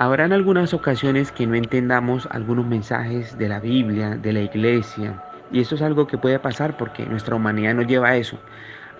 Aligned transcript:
Habrán 0.00 0.32
algunas 0.32 0.74
ocasiones 0.74 1.32
que 1.32 1.44
no 1.44 1.56
entendamos 1.56 2.28
algunos 2.30 2.64
mensajes 2.64 3.36
de 3.36 3.48
la 3.48 3.58
Biblia, 3.58 4.10
de 4.10 4.32
la 4.32 4.42
iglesia, 4.42 5.20
y 5.50 5.60
esto 5.60 5.74
es 5.74 5.82
algo 5.82 6.06
que 6.06 6.16
puede 6.16 6.38
pasar 6.38 6.76
porque 6.76 7.04
nuestra 7.04 7.34
humanidad 7.34 7.74
nos 7.74 7.88
lleva 7.88 8.10
a 8.10 8.16
eso, 8.16 8.38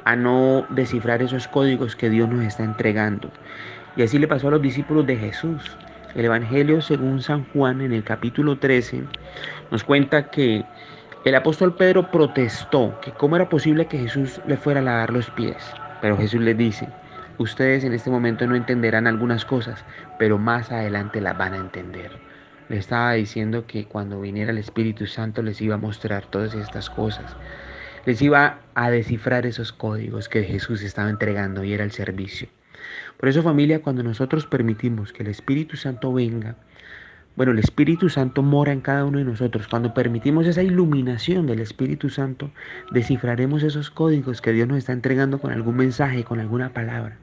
a 0.05 0.17
no 0.17 0.67
descifrar 0.71 1.23
esos 1.23 1.47
códigos 1.47 1.95
que 1.95 2.11
Dios 2.11 2.29
nos 2.29 2.45
está 2.45 2.65
entregando. 2.65 3.31
Y 3.95 4.03
así 4.03 4.19
le 4.19 4.27
pasó 4.27 4.49
a 4.49 4.51
los 4.51 4.63
discípulos 4.63 5.07
de 5.07 5.17
Jesús. 5.17 5.77
El 6.16 6.25
Evangelio 6.25 6.82
según 6.82 7.23
San 7.23 7.45
Juan 7.53 7.80
en 7.80 7.93
el 7.93 8.03
capítulo 8.03 8.59
13 8.59 9.05
nos 9.71 9.85
cuenta 9.85 10.33
que 10.33 10.65
el 11.25 11.35
apóstol 11.37 11.77
Pedro 11.77 12.11
protestó 12.11 12.99
que 13.03 13.12
cómo 13.12 13.37
era 13.37 13.49
posible 13.49 13.87
que 13.87 13.99
Jesús 13.99 14.41
le 14.49 14.57
fuera 14.57 14.80
a 14.80 14.83
lavar 14.83 15.12
los 15.12 15.30
pies. 15.30 15.59
Pero 16.01 16.17
Jesús 16.17 16.41
les 16.41 16.59
dice, 16.59 16.89
ustedes 17.39 17.84
en 17.84 17.93
este 17.93 18.11
momento 18.11 18.46
no 18.46 18.57
entenderán 18.57 19.07
algunas 19.07 19.45
cosas, 19.45 19.84
pero 20.18 20.39
más 20.39 20.71
adelante 20.71 21.21
las 21.21 21.39
van 21.39 21.54
a 21.54 21.59
entender. 21.59 22.11
Le 22.68 22.76
estaba 22.76 23.13
diciendo 23.13 23.67
que 23.67 23.86
cuando 23.86 24.21
viniera 24.21 24.50
el 24.50 24.58
Espíritu 24.58 25.07
Santo 25.07 25.43
les 25.43 25.61
iba 25.61 25.77
a 25.77 25.79
mostrar 25.79 26.27
todas 26.27 26.54
estas 26.54 26.90
cosas. 26.90 27.36
Les 28.04 28.21
iba 28.21 28.61
a 28.75 28.90
descifrar 28.90 29.46
esos 29.46 29.72
códigos 29.72 30.29
que 30.29 30.44
Jesús 30.44 30.82
estaba 30.82 31.11
entregando 31.11 31.64
y 31.64 31.72
era 31.72 31.85
el 31.85 31.93
servicio. 31.93 32.48
Por 33.16 33.28
eso 33.28 33.42
familia, 33.42 33.83
cuando 33.83 34.02
nosotros 34.02 34.47
permitimos 34.47 35.12
que 35.12 35.22
el 35.22 35.28
Espíritu 35.28 35.77
Santo 35.77 36.12
venga, 36.12 36.56
bueno, 37.39 37.52
el 37.52 37.61
Espíritu 37.61 38.08
Santo 38.08 38.42
mora 38.42 38.72
en 38.72 38.80
cada 38.80 39.05
uno 39.05 39.19
de 39.19 39.25
nosotros. 39.25 39.69
Cuando 39.69 39.94
permitimos 39.94 40.44
esa 40.47 40.64
iluminación 40.64 41.47
del 41.47 41.61
Espíritu 41.61 42.11
Santo, 42.11 42.50
descifraremos 42.91 43.62
esos 43.62 43.91
códigos 43.91 44.42
que 44.42 44.52
Dios 44.52 44.66
nos 44.66 44.78
está 44.78 44.92
entregando 44.92 45.39
con 45.39 45.52
algún 45.52 45.77
mensaje, 45.77 46.25
con 46.25 46.41
alguna 46.41 46.72
palabra. 46.72 47.16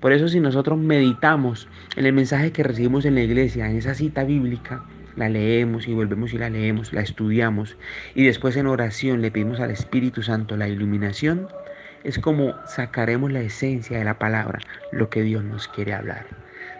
Por 0.00 0.12
eso 0.12 0.28
si 0.28 0.40
nosotros 0.40 0.78
meditamos 0.78 1.68
en 1.96 2.06
el 2.06 2.12
mensaje 2.14 2.52
que 2.52 2.62
recibimos 2.62 3.04
en 3.04 3.14
la 3.14 3.20
iglesia, 3.20 3.68
en 3.70 3.76
esa 3.76 3.94
cita 3.94 4.24
bíblica, 4.24 4.82
la 5.16 5.28
leemos 5.28 5.86
y 5.86 5.92
volvemos 5.92 6.32
y 6.32 6.38
la 6.38 6.48
leemos, 6.48 6.92
la 6.92 7.02
estudiamos 7.02 7.76
y 8.14 8.24
después 8.24 8.56
en 8.56 8.66
oración 8.66 9.20
le 9.20 9.30
pedimos 9.30 9.60
al 9.60 9.70
Espíritu 9.70 10.22
Santo 10.22 10.56
la 10.56 10.68
iluminación, 10.68 11.48
es 12.02 12.18
como 12.18 12.54
sacaremos 12.66 13.30
la 13.30 13.40
esencia 13.40 13.98
de 13.98 14.04
la 14.04 14.18
palabra, 14.18 14.60
lo 14.90 15.10
que 15.10 15.22
Dios 15.22 15.44
nos 15.44 15.68
quiere 15.68 15.92
hablar. 15.92 16.26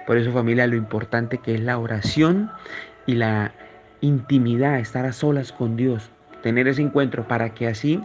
Por 0.07 0.17
eso 0.17 0.33
familia, 0.33 0.67
lo 0.67 0.77
importante 0.77 1.39
que 1.39 1.55
es 1.55 1.61
la 1.61 1.79
oración 1.79 2.51
y 3.07 3.15
la 3.15 3.53
intimidad, 4.01 4.79
estar 4.79 5.05
a 5.05 5.13
solas 5.13 5.53
con 5.53 5.77
Dios, 5.77 6.11
tener 6.43 6.69
ese 6.69 6.81
encuentro 6.81 7.29
para 7.29 7.53
que 7.53 7.69
así 7.69 8.03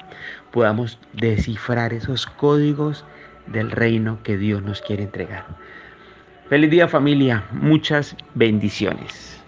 podamos 0.52 1.00
descifrar 1.14 1.94
esos 1.94 2.26
códigos 2.26 3.06
del 3.48 3.72
reino 3.72 4.20
que 4.24 4.38
Dios 4.38 4.62
nos 4.64 4.82
quiere 4.82 5.04
entregar. 5.04 5.46
Feliz 6.50 6.70
día 6.70 6.88
familia, 6.88 7.44
muchas 7.52 8.16
bendiciones. 8.36 9.44